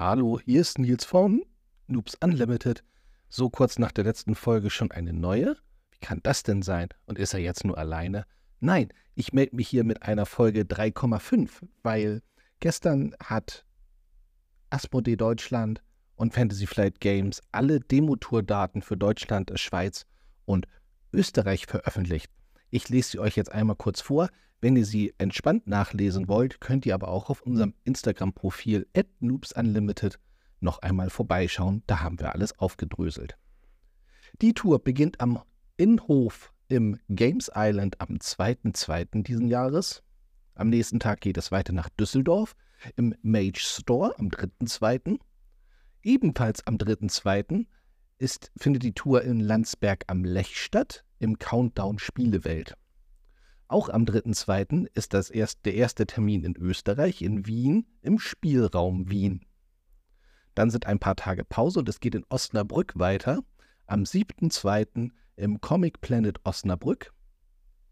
Hallo, 0.00 0.40
hier 0.42 0.62
ist 0.62 0.78
Nils 0.78 1.04
von 1.04 1.44
Noobs 1.86 2.16
Unlimited. 2.24 2.82
So 3.28 3.50
kurz 3.50 3.78
nach 3.78 3.92
der 3.92 4.04
letzten 4.04 4.34
Folge 4.34 4.70
schon 4.70 4.90
eine 4.90 5.12
neue? 5.12 5.58
Wie 5.90 5.98
kann 5.98 6.20
das 6.22 6.42
denn 6.42 6.62
sein? 6.62 6.88
Und 7.04 7.18
ist 7.18 7.34
er 7.34 7.40
jetzt 7.40 7.66
nur 7.66 7.76
alleine? 7.76 8.24
Nein, 8.60 8.94
ich 9.14 9.34
melde 9.34 9.56
mich 9.56 9.68
hier 9.68 9.84
mit 9.84 10.02
einer 10.02 10.24
Folge 10.24 10.62
3,5, 10.62 11.50
weil 11.82 12.22
gestern 12.60 13.14
hat 13.22 13.66
Asmodee 14.70 15.16
Deutschland 15.16 15.82
und 16.14 16.32
Fantasy 16.32 16.66
Flight 16.66 17.00
Games 17.00 17.42
alle 17.52 17.78
Demotour-Daten 17.78 18.80
für 18.80 18.96
Deutschland, 18.96 19.52
Schweiz 19.56 20.06
und 20.46 20.66
Österreich 21.12 21.66
veröffentlicht. 21.66 22.32
Ich 22.70 22.88
lese 22.88 23.10
sie 23.10 23.18
euch 23.18 23.36
jetzt 23.36 23.52
einmal 23.52 23.76
kurz 23.76 24.00
vor. 24.00 24.28
Wenn 24.60 24.76
ihr 24.76 24.84
sie 24.84 25.14
entspannt 25.18 25.66
nachlesen 25.66 26.28
wollt, 26.28 26.60
könnt 26.60 26.86
ihr 26.86 26.94
aber 26.94 27.08
auch 27.08 27.30
auf 27.30 27.42
unserem 27.42 27.74
Instagram-Profil 27.84 28.86
noobsunlimited 29.20 30.18
noch 30.60 30.78
einmal 30.80 31.10
vorbeischauen. 31.10 31.82
Da 31.86 32.00
haben 32.00 32.20
wir 32.20 32.32
alles 32.34 32.58
aufgedröselt. 32.58 33.36
Die 34.42 34.54
Tour 34.54 34.78
beginnt 34.82 35.20
am 35.20 35.42
Innenhof 35.76 36.52
im 36.68 36.98
Games 37.08 37.50
Island 37.54 38.00
am 38.00 38.16
2.2. 38.16 39.22
diesen 39.22 39.48
Jahres. 39.48 40.02
Am 40.54 40.68
nächsten 40.68 41.00
Tag 41.00 41.20
geht 41.20 41.38
es 41.38 41.50
weiter 41.50 41.72
nach 41.72 41.88
Düsseldorf 41.88 42.54
im 42.96 43.14
Mage 43.22 43.60
Store 43.60 44.14
am 44.18 44.28
3.2. 44.28 45.18
Ebenfalls 46.02 46.66
am 46.66 46.76
3.2. 46.76 47.66
findet 48.56 48.82
die 48.82 48.92
Tour 48.92 49.22
in 49.22 49.40
Landsberg 49.40 50.04
am 50.06 50.24
Lech 50.24 50.60
statt, 50.60 51.04
im 51.18 51.38
Countdown 51.38 51.98
Spielewelt. 51.98 52.74
Auch 53.68 53.88
am 53.88 54.04
3.2. 54.04 54.88
ist 54.94 55.14
das 55.14 55.30
erst, 55.30 55.64
der 55.64 55.74
erste 55.74 56.06
Termin 56.06 56.42
in 56.42 56.56
Österreich, 56.56 57.22
in 57.22 57.46
Wien, 57.46 57.86
im 58.02 58.18
Spielraum 58.18 59.08
Wien. 59.08 59.46
Dann 60.54 60.70
sind 60.70 60.86
ein 60.86 60.98
paar 60.98 61.16
Tage 61.16 61.44
Pause 61.44 61.78
und 61.78 61.88
es 61.88 62.00
geht 62.00 62.14
in 62.14 62.26
Osnabrück 62.28 62.98
weiter. 62.98 63.44
Am 63.86 64.02
7.2. 64.02 65.10
im 65.36 65.60
Comic 65.60 66.00
Planet 66.00 66.40
Osnabrück. 66.44 67.12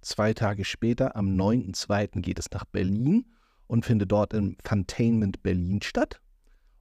Zwei 0.01 0.35
Tage 0.35 0.65
später, 0.65 1.17
am 1.17 1.29
9.2. 1.29 2.21
geht 2.21 2.39
es 2.39 2.51
nach 2.51 2.65
Berlin 2.65 3.27
und 3.67 3.85
findet 3.85 4.11
dort 4.11 4.33
im 4.33 4.57
Funtainment 4.65 5.43
Berlin 5.43 5.81
statt. 5.81 6.21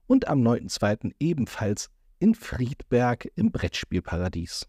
Und 0.06 0.26
am 0.26 0.40
9.2. 0.40 1.14
ebenfalls 1.20 1.90
in 2.18 2.34
Friedberg 2.34 3.30
im 3.36 3.52
Brettspielparadies. 3.52 4.68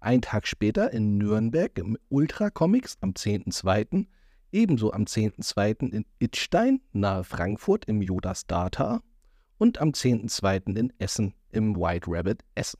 Ein 0.00 0.22
Tag 0.22 0.46
später 0.46 0.92
in 0.92 1.18
Nürnberg 1.18 1.76
im 1.78 1.98
Ultra 2.08 2.50
Comics 2.50 2.96
am 3.00 3.10
10.2., 3.10 4.06
ebenso 4.52 4.92
am 4.92 5.04
10.2. 5.04 5.92
in 5.92 6.06
Itstein 6.18 6.80
nahe 6.92 7.24
Frankfurt 7.24 7.86
im 7.86 8.02
Jodas 8.02 8.46
Data 8.46 9.02
und 9.58 9.78
am 9.80 9.90
10.2. 9.90 10.76
in 10.76 10.92
Essen 10.98 11.34
im 11.50 11.76
White 11.76 12.06
Rabbit 12.08 12.44
Essen. 12.54 12.78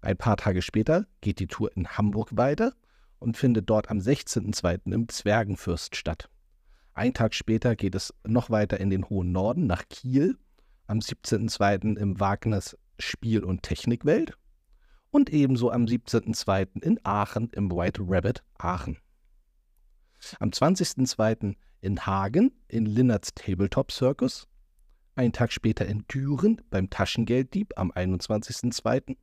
Ein 0.00 0.16
paar 0.16 0.36
Tage 0.36 0.62
später 0.62 1.06
geht 1.20 1.38
die 1.38 1.46
Tour 1.46 1.70
in 1.76 1.86
Hamburg 1.86 2.36
weiter 2.36 2.74
und 3.18 3.36
findet 3.36 3.68
dort 3.70 3.90
am 3.90 3.98
16.2. 3.98 4.92
im 4.92 5.08
Zwergenfürst 5.08 5.94
statt. 5.96 6.28
Ein 6.94 7.14
Tag 7.14 7.34
später 7.34 7.76
geht 7.76 7.94
es 7.94 8.12
noch 8.26 8.50
weiter 8.50 8.80
in 8.80 8.90
den 8.90 9.08
hohen 9.08 9.32
Norden 9.32 9.66
nach 9.66 9.88
Kiel, 9.88 10.38
am 10.92 10.98
17.2. 10.98 11.96
im 11.96 12.20
Wagners 12.20 12.76
Spiel- 12.98 13.44
und 13.44 13.62
Technikwelt 13.62 14.36
und 15.10 15.30
ebenso 15.30 15.70
am 15.70 15.86
17.02. 15.86 16.82
in 16.82 17.00
Aachen 17.02 17.48
im 17.52 17.70
White 17.70 18.02
Rabbit 18.06 18.44
Aachen. 18.58 18.98
Am 20.38 20.50
20.02. 20.50 21.56
in 21.80 22.04
Hagen 22.04 22.52
in 22.68 22.84
Linnerts 22.84 23.32
Tabletop 23.34 23.90
Circus, 23.90 24.46
einen 25.14 25.32
Tag 25.32 25.50
später 25.52 25.86
in 25.86 26.04
Düren 26.08 26.60
beim 26.68 26.90
Taschengelddieb 26.90 27.72
am 27.76 27.90
21.02. 27.90 29.16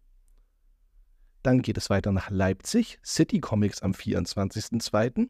Dann 1.44 1.62
geht 1.62 1.78
es 1.78 1.92
weiter 1.92 2.12
nach 2.12 2.32
Leipzig, 2.32 2.98
City 3.06 3.42
Comics 3.42 3.84
am 3.84 3.92
24.02. 3.92 5.30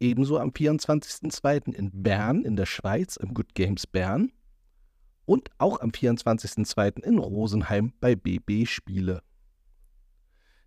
Ebenso 0.00 0.40
am 0.40 0.50
24.02. 0.50 1.72
in 1.72 2.02
Bern 2.02 2.44
in 2.44 2.56
der 2.56 2.66
Schweiz 2.66 3.14
im 3.14 3.32
Good 3.32 3.54
Games 3.54 3.86
Bern. 3.86 4.32
Und 5.28 5.50
auch 5.58 5.82
am 5.82 5.90
24.02. 5.90 7.04
in 7.04 7.18
Rosenheim 7.18 7.92
bei 8.00 8.16
BB 8.16 8.64
Spiele. 8.64 9.22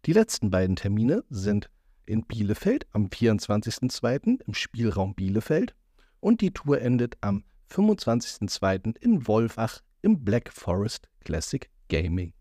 Die 0.05 0.13
letzten 0.13 0.51
beiden 0.51 0.75
Termine 0.75 1.23
sind 1.31 1.71
in 2.05 2.27
Bielefeld 2.27 2.85
am 2.91 3.07
24.02. 3.07 4.39
im 4.45 4.53
Spielraum 4.53 5.15
Bielefeld 5.15 5.73
und 6.19 6.41
die 6.41 6.53
Tour 6.53 6.79
endet 6.79 7.17
am 7.21 7.43
25.02. 7.71 8.97
in 8.97 9.27
Wolfach 9.27 9.81
im 10.03 10.23
Black 10.23 10.53
Forest 10.53 11.09
Classic 11.21 11.67
Gaming. 11.89 12.35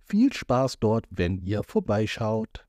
Viel 0.00 0.32
Spaß 0.32 0.80
dort, 0.80 1.06
wenn 1.10 1.38
ihr 1.38 1.62
vorbeischaut. 1.62 2.65